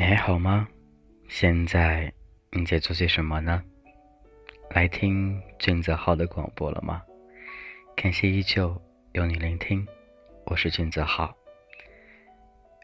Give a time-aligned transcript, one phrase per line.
[0.00, 0.66] 你还好吗？
[1.28, 2.10] 现在
[2.52, 3.62] 你在做些什么呢？
[4.70, 7.02] 来听俊泽浩的广播了吗？
[7.94, 8.74] 感谢依旧
[9.12, 9.86] 有你聆听，
[10.46, 11.36] 我是俊泽浩。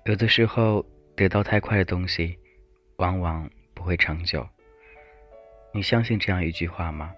[0.05, 0.85] 有的时候
[1.17, 2.39] 得到太快的东西，
[2.97, 4.47] 往往不会长久。
[5.73, 7.15] 你相信这样一句话吗？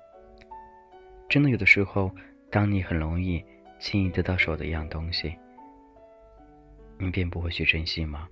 [1.29, 2.09] 真的有的时候，
[2.53, 3.45] 当你很容易
[3.81, 5.37] 轻易得到手的一样东西，
[6.99, 8.29] 你便不会去珍惜吗？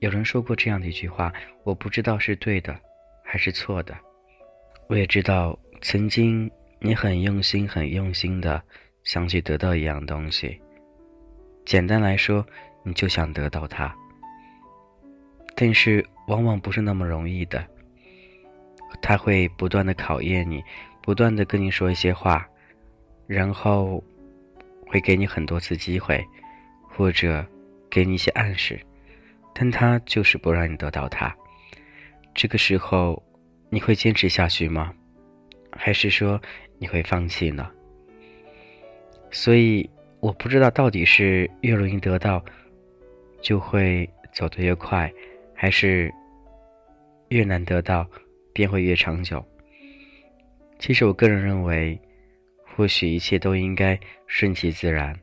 [0.00, 1.32] 有人说过这样的一句话，
[1.64, 2.78] 我不知道是对的
[3.24, 3.96] 还是错的。
[4.88, 8.62] 我也知道，曾经你很用心、很用心的
[9.02, 10.60] 想去得到一样东西。
[11.64, 12.46] 简单来说，
[12.84, 13.94] 你就想得到它。
[15.56, 17.66] 但是，往往不是那么容易的。
[19.02, 20.62] 他会不断的考验你，
[21.02, 22.48] 不断的跟你说一些话，
[23.26, 24.02] 然后
[24.86, 26.24] 会给你很多次机会，
[26.88, 27.44] 或者
[27.90, 28.80] 给你一些暗示。
[29.60, 31.36] 但他就是不让你得到他，
[32.32, 33.20] 这个时候
[33.70, 34.94] 你会坚持下去吗？
[35.72, 36.40] 还是说
[36.78, 37.68] 你会放弃呢？
[39.32, 42.42] 所以我不知道到底是越容易得到
[43.42, 45.12] 就会走得越快，
[45.54, 46.08] 还是
[47.30, 48.08] 越难得到
[48.52, 49.44] 便会越长久。
[50.78, 52.00] 其实我个人认为，
[52.64, 53.98] 或许一切都应该
[54.28, 55.18] 顺其自然。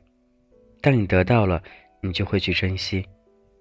[0.82, 1.62] 当你得到了，
[2.02, 3.02] 你就会去珍惜。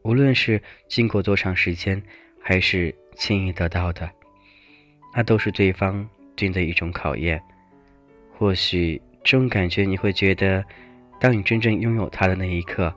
[0.06, 2.00] 无论是经过多长时间，
[2.40, 4.08] 还是轻易得到的，
[5.16, 7.42] 那都是对方对你的一种考验。
[8.32, 10.64] 或许这种感觉你会觉得，
[11.20, 12.94] 当你真正拥有它的那一刻，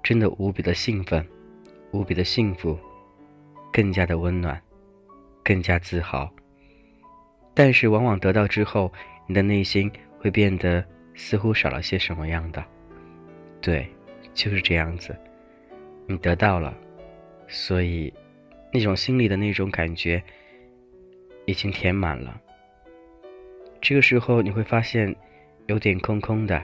[0.00, 1.26] 真的无比的兴奋，
[1.90, 2.78] 无比的幸福，
[3.72, 4.62] 更加的温暖，
[5.42, 6.30] 更加自豪。
[7.52, 8.92] 但是往往得到之后，
[9.26, 10.84] 你的内心会变得
[11.16, 12.64] 似乎少了些什么样的。
[13.60, 13.88] 对，
[14.32, 15.18] 就是这样子。
[16.08, 16.74] 你得到了，
[17.46, 18.12] 所以
[18.72, 20.22] 那种心里的那种感觉
[21.44, 22.40] 已经填满了。
[23.80, 25.14] 这个时候你会发现
[25.66, 26.60] 有点空空的，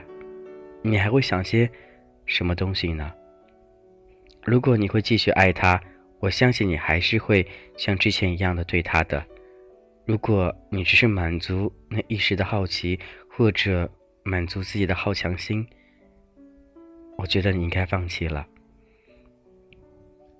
[0.81, 1.69] 你还会想些
[2.25, 3.13] 什么东西呢？
[4.43, 5.79] 如果你会继续爱他，
[6.19, 7.45] 我相信你还是会
[7.77, 9.23] 像之前一样的对他的。
[10.05, 13.87] 如果你只是满足那一时的好奇，或者
[14.23, 15.65] 满足自己的好强心，
[17.15, 18.47] 我觉得你应该放弃了。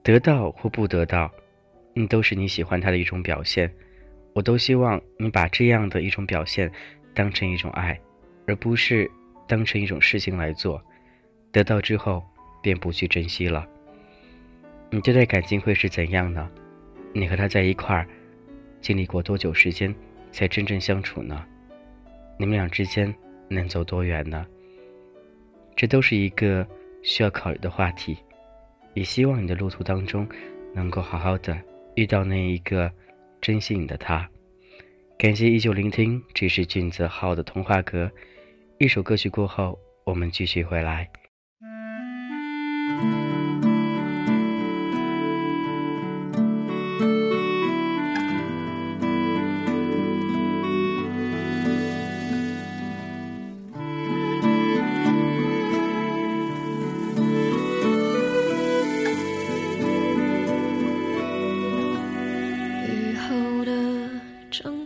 [0.05, 1.31] 得到或不得到，
[1.95, 3.73] 你都是你喜欢他的一种表现。
[4.33, 6.71] 我都希望你把这样的一种表现
[7.16, 7.99] 当成一种爱，
[8.45, 9.09] 而不是
[9.47, 10.79] 当成一种事情来做。
[11.51, 12.23] 得到之后
[12.61, 13.67] 便不去珍惜了。
[14.91, 16.47] 你这段感情会是怎样呢？
[17.11, 18.07] 你和他在一块儿，
[18.81, 19.91] 经历过多久时间
[20.31, 21.43] 才真正相处呢？
[22.37, 23.11] 你们俩之间
[23.49, 24.45] 能走多远呢？
[25.75, 26.63] 这都是一个
[27.01, 28.16] 需要考虑的话题。
[28.95, 30.28] 也希望你的路途当中，
[30.73, 31.56] 能够好好的
[31.95, 32.91] 遇到那一个
[33.39, 34.28] 珍惜你的他。
[35.17, 38.11] 感谢依旧聆听，这是俊泽浩的童话阁。
[38.79, 41.09] 一首歌曲过后，我们继续回来。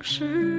[0.10, 0.59] 是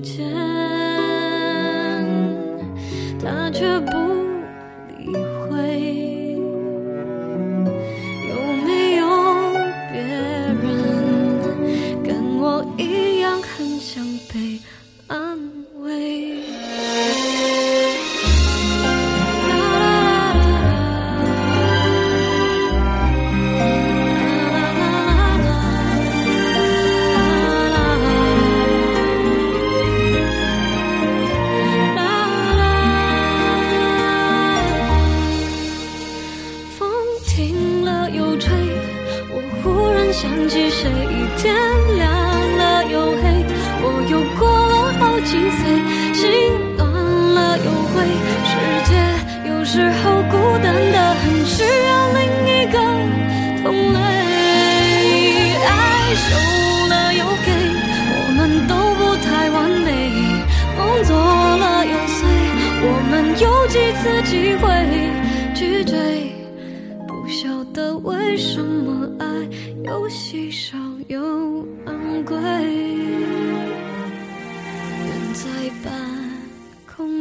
[0.00, 0.57] 间，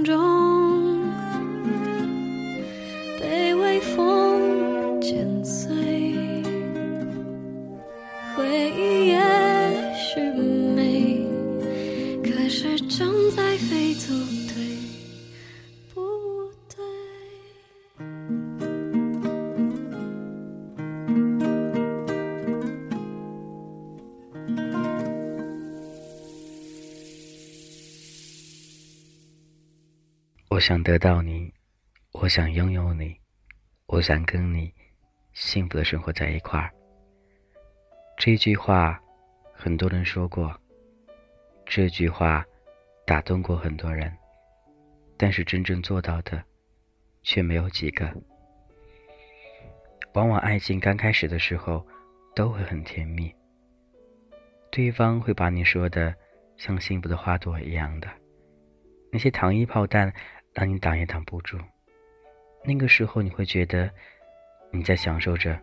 [0.08, 0.37] 空
[30.68, 31.50] 想得到你，
[32.12, 33.16] 我想拥有你，
[33.86, 34.70] 我想跟你
[35.32, 36.70] 幸福的生活在一块儿。
[38.18, 39.02] 这句话，
[39.54, 40.54] 很多人说过。
[41.66, 42.46] 这句话，
[43.06, 44.14] 打动过很多人，
[45.16, 46.44] 但是真正做到的，
[47.24, 48.14] 却没有几个。
[50.16, 51.88] 往往爱情刚开始的时候，
[52.36, 53.34] 都会很甜蜜。
[54.70, 56.14] 对方会把你说的
[56.58, 58.10] 像幸福的花朵一样的，
[59.14, 60.14] 那些糖衣炮弹。
[60.58, 61.56] 当你挡也挡不住。
[62.66, 63.88] 那个时候，你会觉得
[64.72, 65.56] 你在享受着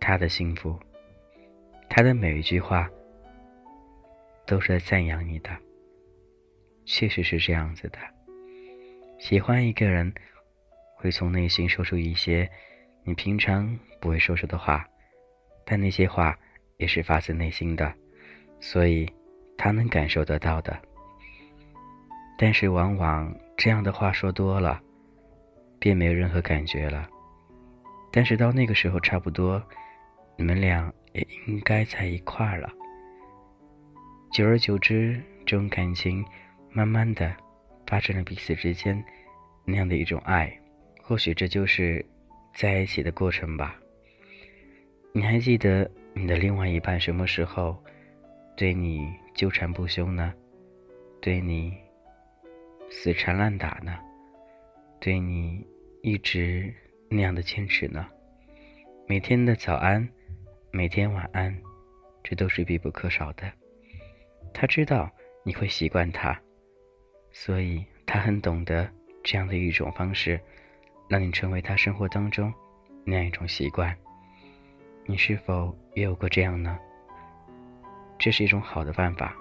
[0.00, 0.76] 他的幸福，
[1.88, 2.90] 他的每一句话
[4.44, 5.56] 都是在赞扬你的。
[6.84, 7.98] 确实是这样子的。
[9.20, 10.12] 喜欢一个人，
[10.96, 12.50] 会从内心说出一些
[13.04, 14.84] 你平常不会说出的话，
[15.64, 16.36] 但那些话
[16.78, 17.94] 也是发自内心的，
[18.58, 19.08] 所以
[19.56, 20.76] 他能感受得到的。
[22.36, 23.32] 但是往往。
[23.58, 24.80] 这样的话说多了，
[25.80, 27.08] 便没有任何感觉了。
[28.12, 29.60] 但是到那个时候，差不多，
[30.36, 32.72] 你们俩也应该在一块儿了。
[34.30, 36.24] 久而久之，这种感情
[36.70, 37.34] 慢慢的
[37.84, 39.04] 发展了彼此之间
[39.64, 40.56] 那样的一种爱。
[41.02, 42.04] 或许这就是
[42.54, 43.74] 在一起的过程吧。
[45.12, 47.76] 你还记得你的另外一半什么时候
[48.56, 50.32] 对你纠缠不休呢？
[51.20, 51.76] 对你？
[52.90, 53.98] 死缠烂打呢，
[54.98, 55.64] 对你
[56.02, 56.72] 一直
[57.10, 58.08] 那样的坚持呢，
[59.06, 60.06] 每天的早安，
[60.70, 61.56] 每天晚安，
[62.24, 63.50] 这都是必不可少的。
[64.54, 65.10] 他知道
[65.44, 66.36] 你会习惯他，
[67.30, 68.90] 所以他很懂得
[69.22, 70.40] 这样的一种方式，
[71.08, 72.52] 让你成为他生活当中
[73.04, 73.94] 那样一种习惯。
[75.04, 76.78] 你是否也有过这样呢？
[78.18, 79.36] 这是一种好的办法。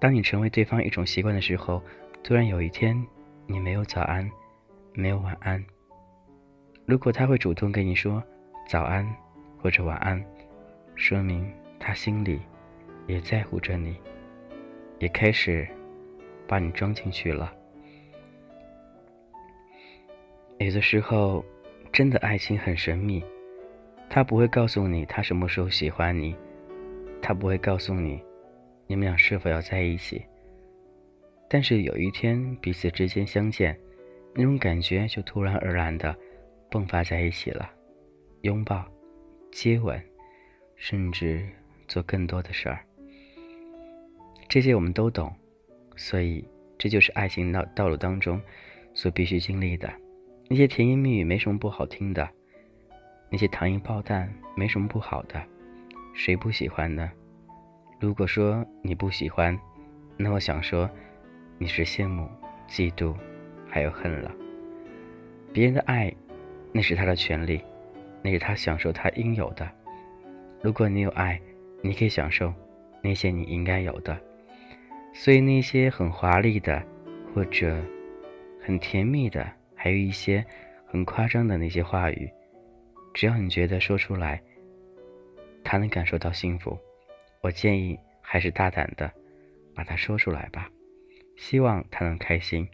[0.00, 1.82] 当你成为对方一种习惯的时候。
[2.22, 3.02] 突然有一天，
[3.46, 4.30] 你没有早安，
[4.92, 5.64] 没有晚安。
[6.84, 8.22] 如果他会主动跟你说
[8.68, 9.06] 早安
[9.62, 10.22] 或者晚安，
[10.94, 12.40] 说明他心里
[13.06, 13.96] 也在乎着你，
[14.98, 15.66] 也开始
[16.46, 17.50] 把你装进去了。
[20.58, 21.42] 有的时候，
[21.90, 23.24] 真的爱情很神秘，
[24.10, 26.36] 他不会告诉你他什么时候喜欢你，
[27.22, 28.22] 他不会告诉你
[28.86, 30.22] 你们俩是否要在一起。
[31.50, 33.74] 但是有一天彼此之间相见，
[34.34, 36.14] 那种感觉就突然而然的
[36.70, 37.70] 迸发在一起了，
[38.42, 38.84] 拥抱、
[39.50, 39.98] 接吻，
[40.76, 41.48] 甚至
[41.86, 42.84] 做更多的事儿。
[44.46, 45.34] 这些我们都懂，
[45.96, 48.38] 所以这就是爱情道道路当中
[48.92, 49.90] 所必须经历的。
[50.48, 52.28] 那些甜言蜜语没什么不好听的，
[53.30, 55.42] 那些糖衣炮弹没什么不好的，
[56.12, 57.10] 谁不喜欢呢？
[57.98, 59.58] 如果说你不喜欢，
[60.18, 60.86] 那我想说。
[61.60, 62.30] 你是羡慕、
[62.68, 63.12] 嫉妒，
[63.68, 64.32] 还有恨了。
[65.52, 66.12] 别人的爱，
[66.72, 67.60] 那是他的权利，
[68.22, 69.68] 那是他享受他应有的。
[70.62, 71.40] 如果你有爱，
[71.82, 72.54] 你可以享受
[73.02, 74.16] 那些你应该有的。
[75.12, 76.80] 所以那些很华丽的，
[77.34, 77.76] 或者
[78.64, 80.44] 很甜蜜的，还有一些
[80.86, 82.30] 很夸张的那些话语，
[83.12, 84.40] 只要你觉得说出来，
[85.64, 86.78] 他能感受到幸福，
[87.40, 89.10] 我建议还是大胆的
[89.74, 90.70] 把它说出来吧。
[91.38, 92.68] 希望他能开心，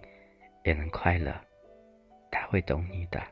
[0.64, 1.38] 也能快乐，
[2.30, 3.22] 他会懂你的。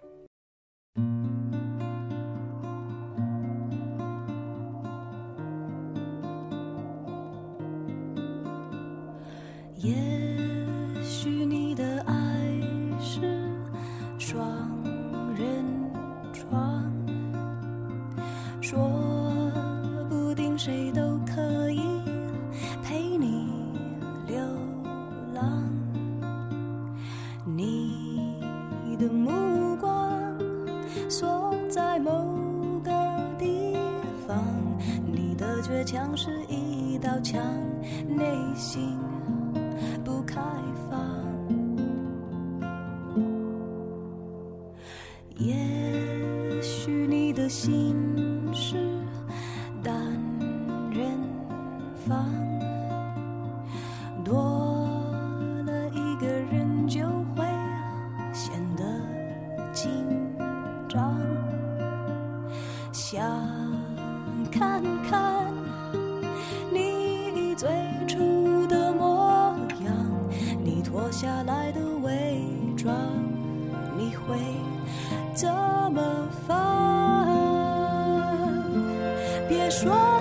[35.84, 37.42] 墙是一道墙
[38.08, 38.24] 内
[38.54, 38.98] 心
[79.52, 80.18] 别说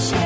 [0.00, 0.16] 些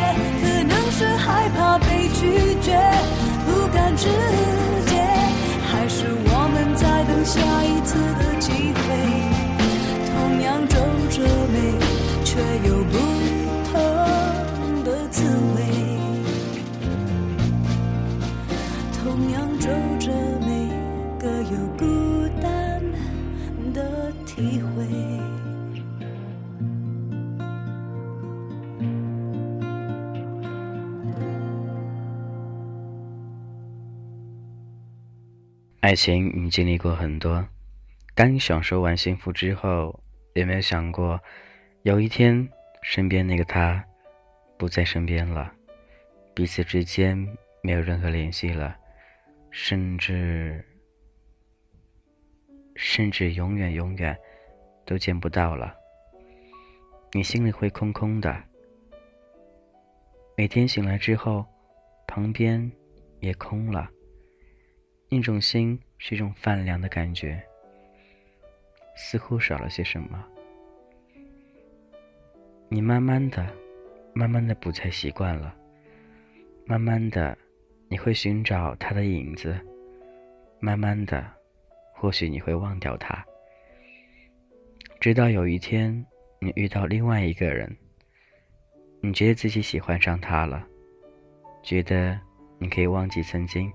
[35.85, 37.47] 爱情你经历过很多
[38.14, 41.21] 当你享受完幸福之后有没有想过
[41.83, 42.49] 有一天
[42.81, 43.85] 身边那个他
[44.57, 45.53] 不在身边了
[46.33, 47.14] 彼此之间
[47.62, 48.75] 没有任何联系了
[49.50, 50.64] 甚至
[52.76, 54.17] 甚至永远永远
[54.87, 55.76] 都见不到了。
[57.12, 58.43] 你心里会空空的
[60.35, 61.45] 每天醒来之后
[62.07, 62.73] 旁边
[63.21, 63.91] 也空了
[65.14, 67.40] 一种心是一种泛凉的感觉
[68.97, 70.25] 似乎少了些什么。
[72.68, 73.47] 你慢慢的
[74.12, 75.54] 慢慢的不再习惯了
[76.66, 77.37] 慢慢的
[77.88, 79.56] 你会寻找他的影子
[80.59, 81.25] 慢慢的
[81.92, 83.25] 或许你会忘掉他。
[84.99, 86.04] 直到有一天
[86.40, 87.76] 你遇到另外一个人
[89.00, 90.66] 你觉得自己喜欢上他了
[91.62, 92.18] 觉得
[92.59, 93.73] 你可以忘记曾经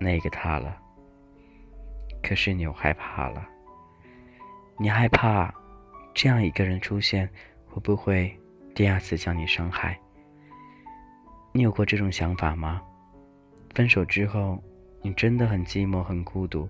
[0.00, 0.76] 那个他了。
[2.22, 3.46] 可是你又害怕了，
[4.78, 5.54] 你害怕
[6.12, 7.28] 这样一个人出现，
[7.66, 8.36] 会不会
[8.74, 9.98] 第二次将你伤害？
[11.52, 12.82] 你有过这种想法吗？
[13.74, 14.62] 分手之后，
[15.02, 16.68] 你真的很寂寞、很孤独，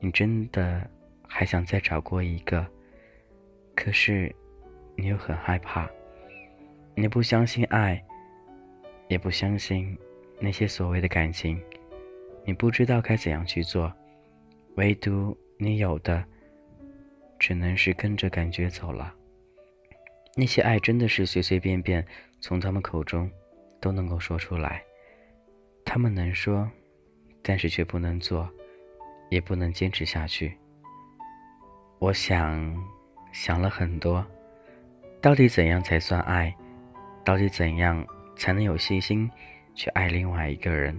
[0.00, 0.88] 你真的
[1.26, 2.66] 还想再找过一个，
[3.74, 4.34] 可是
[4.96, 5.88] 你又很害怕，
[6.94, 8.02] 你不相信爱，
[9.08, 9.96] 也不相信
[10.38, 11.60] 那些所谓的感情，
[12.46, 13.92] 你不知道该怎样去做。
[14.76, 16.22] 唯独你有的，
[17.38, 19.12] 只能是跟着感觉走了。
[20.34, 22.06] 那些爱真的是随随便便
[22.40, 23.30] 从他们口中
[23.80, 24.82] 都能够说出来，
[25.84, 26.70] 他们能说，
[27.42, 28.48] 但是却不能做，
[29.30, 30.54] 也不能坚持下去。
[31.98, 32.76] 我想
[33.32, 34.24] 想了很多，
[35.22, 36.54] 到底怎样才算爱？
[37.24, 39.28] 到底怎样才能有信心
[39.74, 40.94] 去爱另外一个人？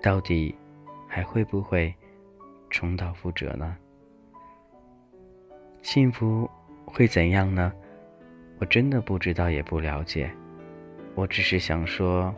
[0.00, 0.54] 到底
[1.06, 1.94] 还会不会？
[2.70, 3.76] 重蹈覆辙呢？
[5.82, 6.48] 幸福
[6.84, 7.72] 会怎样呢？
[8.58, 10.30] 我真的不知道，也不了解。
[11.14, 12.34] 我只是想说，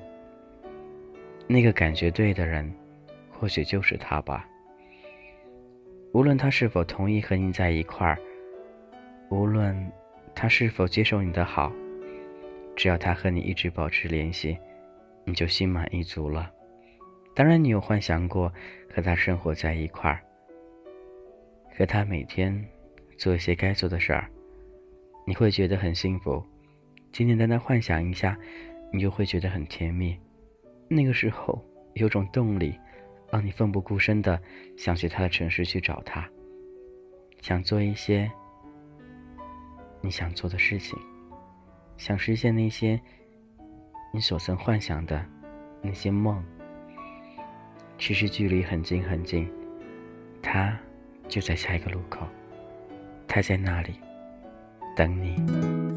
[1.47, 2.73] 那个感觉对的人，
[3.31, 4.47] 或许就是他吧。
[6.13, 8.19] 无论他是否同意和你在一块儿，
[9.31, 9.91] 无论
[10.35, 11.73] 他是否接受你的好，
[12.77, 14.57] 只要他和你一直保持联系，
[15.25, 16.51] 你就心满意足了。
[17.41, 18.53] 当然，你有幻想过
[18.95, 20.23] 和他生活在一块儿，
[21.75, 22.63] 和他每天
[23.17, 24.31] 做一些该做的事儿，
[25.27, 26.45] 你会觉得很幸福。
[27.13, 28.37] 简简单单幻想一下，
[28.93, 30.15] 你就会觉得很甜蜜。
[30.87, 31.59] 那个时候
[31.95, 32.79] 有种动力，
[33.33, 34.39] 让你奋不顾身的
[34.77, 36.29] 想去他的城市去找他，
[37.41, 38.31] 想做一些
[40.03, 40.99] 你想做的事情，
[41.97, 43.01] 想实现那些
[44.13, 45.25] 你所曾幻想的
[45.81, 46.45] 那些梦。
[48.01, 49.47] 其实距离很近很近，
[50.41, 50.75] 他
[51.29, 52.27] 就在下一个路口，
[53.29, 53.93] 他在那里
[54.97, 55.90] 等你。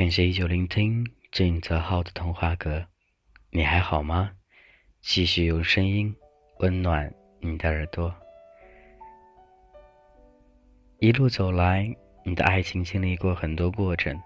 [0.00, 2.82] 感谢依旧聆听静泽浩的童话歌，
[3.50, 4.30] 你还好吗？
[5.02, 6.16] 继续用声音
[6.60, 8.10] 温暖你的耳朵。
[11.00, 11.86] 一路走来，
[12.24, 14.18] 你的爱情经历过很多过程，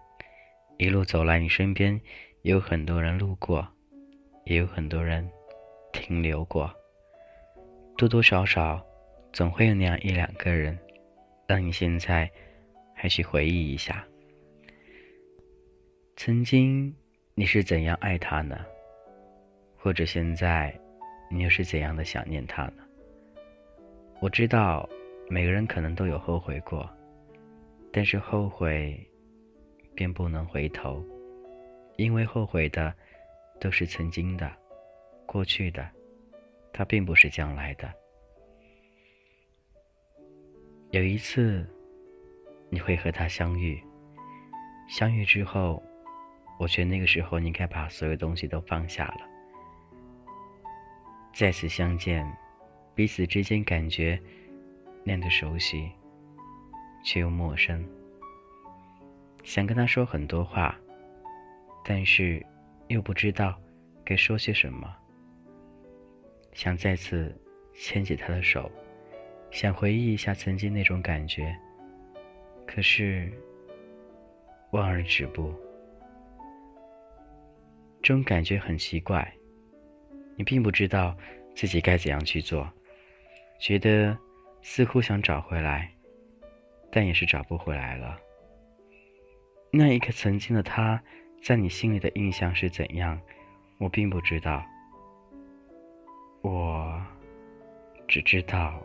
[0.79, 2.01] 一路走来，你身边
[2.43, 3.67] 有很多人路过，
[4.45, 5.29] 也有很多人
[5.93, 6.73] 停留过，
[7.99, 8.81] 多多少少
[9.33, 10.79] 总会有那样一两个人，
[11.49, 12.31] 让你现在
[12.95, 14.07] 还去回忆一下。
[16.17, 16.95] 曾经
[17.35, 18.65] 你是怎样爱他呢？
[19.77, 20.73] 或者现在
[21.29, 22.85] 你又是怎样的想念他呢？
[24.21, 24.89] 我知道
[25.29, 26.89] 每个人可能都有后悔过，
[27.93, 28.99] 但是后悔
[29.95, 31.05] 便不能回头，
[31.97, 32.95] 因为后悔的
[33.61, 34.51] 都是曾经的、
[35.27, 35.87] 过去的，
[36.73, 37.93] 它并不是将来的。
[40.91, 41.69] 有一次
[42.71, 43.83] 你会和他相遇，
[44.89, 45.83] 相遇之后。
[46.65, 49.21] 我觉得那个时候，你应该把所有东西都放下了。
[51.35, 52.27] 再次相见，
[52.95, 54.19] 彼此之间感觉
[55.05, 55.93] 那样的熟悉，
[57.05, 57.87] 却又陌生。
[59.43, 60.75] 想跟他说很多话，
[61.85, 62.43] 但是
[62.89, 63.61] 又不知道
[64.03, 64.91] 该说些什么。
[66.55, 67.39] 想再次
[67.75, 68.73] 牵起他的手，
[69.51, 71.55] 想回忆一下曾经那种感觉，
[72.67, 73.31] 可是
[74.71, 75.55] 望而止步。
[78.05, 79.27] 这种感觉很奇怪，
[80.37, 81.17] 你并不知道
[81.57, 82.71] 自己该怎样去做，
[83.59, 84.15] 觉得
[84.61, 85.91] 似乎想找回来，
[86.93, 88.21] 但也是找不回来了。
[89.73, 91.03] 那一个曾经的他，
[91.43, 93.19] 在你心里的印象是怎样？
[93.79, 94.63] 我并不知道。
[96.43, 97.03] 我
[98.07, 98.83] 只知道，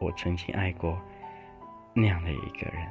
[0.00, 0.96] 我曾经爱过
[1.96, 2.86] 那样的一个人。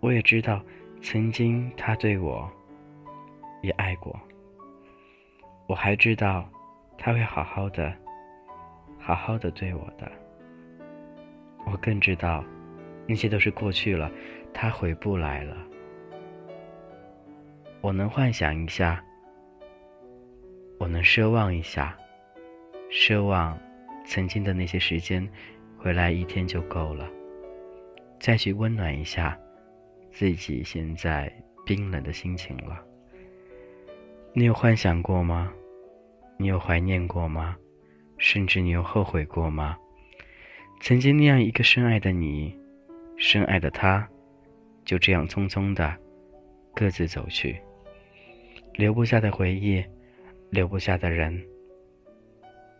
[0.00, 0.60] 我也知道，
[1.00, 2.50] 曾经他对我
[3.62, 4.20] 也爱过。
[5.66, 6.48] 我还知道，
[6.98, 7.92] 他会好好的，
[8.98, 10.10] 好好的对我的。
[11.66, 12.44] 我更知道，
[13.06, 14.10] 那些都是过去了，
[14.52, 15.56] 他回不来了。
[17.80, 19.02] 我能幻想一下，
[20.78, 21.96] 我能奢望一下，
[22.90, 23.58] 奢望
[24.04, 25.26] 曾经的那些时间
[25.78, 27.08] 回来一天就够了，
[28.20, 29.38] 再去温暖一下
[30.10, 31.32] 自己现在
[31.64, 32.82] 冰冷的心情了。
[34.36, 35.52] 你有幻想过吗？
[36.38, 37.56] 你有怀念过吗？
[38.18, 39.78] 甚至你有后悔过吗？
[40.80, 42.52] 曾经那样一个深爱的你，
[43.16, 44.04] 深爱的他，
[44.84, 45.96] 就这样匆匆的
[46.74, 47.56] 各自走去，
[48.72, 49.84] 留不下的回忆，
[50.50, 51.40] 留不下的人，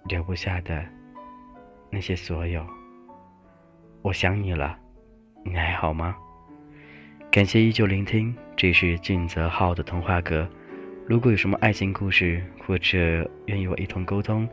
[0.09, 0.85] 留不下的
[1.88, 2.67] 那些所有。
[4.03, 4.77] 我想你了，
[5.45, 6.17] 你还好吗？
[7.31, 10.51] 感谢依旧聆听，这是俊泽浩的童话阁。
[11.07, 14.49] 如果有什么爱情故事，或者愿意我一同沟通，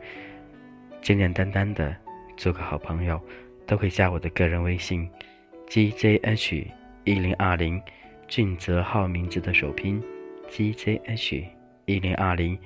[1.00, 1.96] 简简单单的
[2.36, 3.18] 做个好朋友，
[3.66, 5.08] 都可以加我的个人微信
[5.66, 6.66] ：gzh
[7.04, 7.80] 一零二零，
[8.28, 10.02] 俊泽浩名字的首拼
[10.50, 11.42] ：gzh
[11.86, 12.58] 一零二零。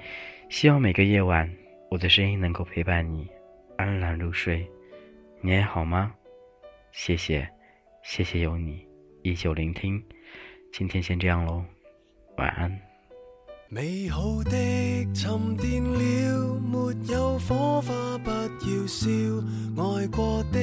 [0.48, 1.48] 希望每个夜晚，
[1.88, 3.28] 我的声音能够陪伴你
[3.76, 4.66] 安然入睡。
[5.40, 6.12] 你还好吗？
[6.90, 7.48] 谢谢，
[8.02, 8.84] 谢谢有你
[9.22, 10.02] 依旧聆听。
[10.72, 11.64] 今天先这样喽，
[12.36, 12.85] 晚安。
[13.68, 14.52] 美好的
[15.12, 19.10] 沉淀了，没有火花不要笑。
[19.76, 20.58] 爱过的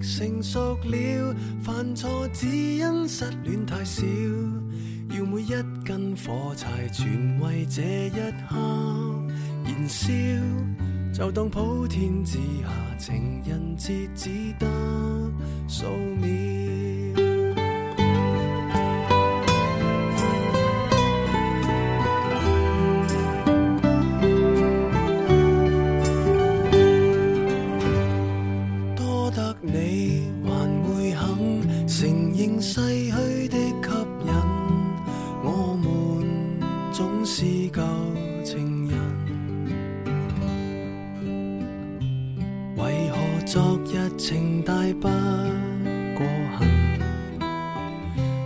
[0.00, 4.06] 成熟了，犯错只因失恋太少。
[5.10, 5.52] 要每一
[5.84, 8.10] 根火柴全为这一
[8.48, 8.56] 刻
[9.64, 10.08] 燃烧，
[11.12, 14.66] 就当普天之下情人节只得
[15.66, 15.86] 数
[16.20, 16.63] 秒。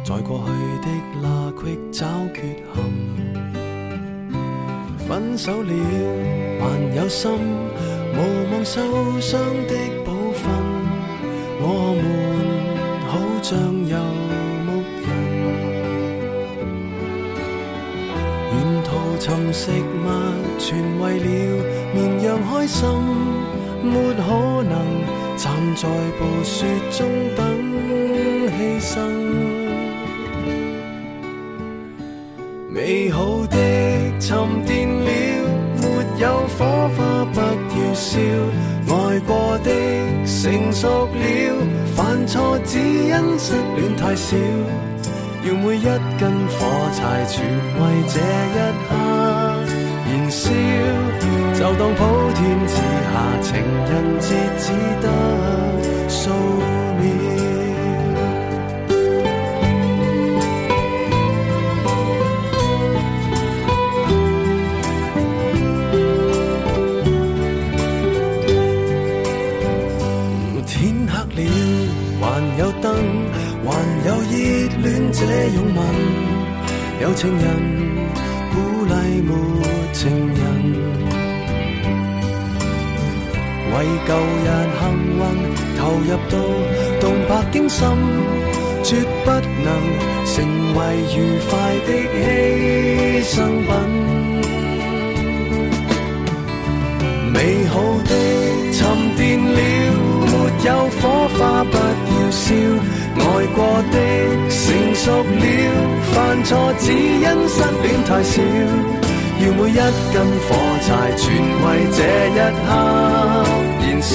[0.08, 0.88] 在过去的
[1.20, 2.40] 那隙找缺
[2.72, 2.76] 陷。
[5.06, 5.70] 分手了
[6.58, 6.64] 还
[6.96, 7.30] 有心，
[8.14, 8.16] 无
[8.50, 8.80] 望受
[9.20, 9.74] 伤的
[10.06, 10.50] 部分。
[11.60, 12.02] 我们
[13.06, 13.98] 好像游
[14.64, 15.06] 牧人，
[18.54, 18.88] 沿途
[19.20, 20.08] 寻食物，
[20.58, 20.66] 全
[21.02, 21.28] 为了
[21.92, 22.80] 绵羊开心。
[23.82, 24.18] 没可
[24.64, 24.72] 能
[25.36, 25.86] 站在
[26.18, 27.44] 暴雪中等
[28.56, 28.96] 牺牲。
[32.78, 33.56] 美好的
[34.20, 35.10] 沉淀了，
[35.80, 35.84] 没
[36.20, 38.20] 有火花不要烧，
[38.86, 39.68] 爱过的
[40.24, 41.20] 成熟了，
[41.96, 44.36] 犯错只因失恋太少，
[45.42, 45.82] 要每一
[46.20, 47.44] 根火柴全
[47.80, 48.20] 为这
[48.54, 48.94] 一刻
[50.06, 50.44] 燃烧，
[51.58, 52.00] 就当普
[52.36, 52.38] 天
[77.00, 77.44] 有情人
[78.52, 78.56] 鼓
[78.86, 79.30] 勵沒
[79.92, 80.38] 情人。
[83.70, 83.74] 為
[84.08, 84.10] 舊
[84.42, 84.46] 日
[84.78, 84.80] 幸
[85.18, 85.22] 運
[85.78, 86.34] 投入到
[87.00, 87.78] 動魄驚心，
[88.82, 88.86] 絕
[89.24, 89.26] 不
[89.62, 89.68] 能
[90.24, 90.34] 成
[90.74, 90.78] 為
[91.14, 91.16] 愉
[91.48, 91.52] 快
[91.86, 92.18] 的犧
[93.24, 93.70] 牲品。
[97.32, 98.10] 美好的
[98.72, 98.78] 沉
[99.16, 99.20] 澱
[99.54, 99.56] 了，
[100.26, 100.34] 沒
[100.66, 100.68] 有
[101.00, 101.02] 火
[101.38, 102.46] 花不要燒，
[103.20, 103.58] 愛過
[103.92, 103.96] 的
[104.48, 104.58] 成
[104.94, 105.44] 熟了，
[106.12, 108.34] 犯錯只因失戀太少，
[109.40, 109.74] 要每一
[110.12, 110.48] 根火
[110.82, 111.24] 柴全
[111.64, 112.68] 為这一刻
[113.80, 114.12] 燃燒，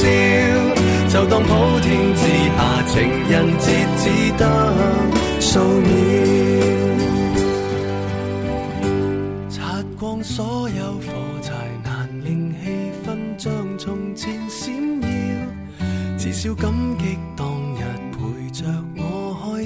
[1.09, 1.49] 就當普
[1.81, 2.21] 天之
[2.55, 2.93] 下情
[3.29, 3.63] 人節
[3.97, 4.03] 只
[4.37, 4.41] 得
[5.39, 5.87] 數秒。
[9.49, 9.55] 擦
[9.99, 11.11] 光所有火
[11.41, 11.51] 柴，
[11.83, 15.07] 難令氣氛像從前閃耀。
[16.17, 17.17] 至少感激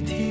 [0.02, 0.27] 天。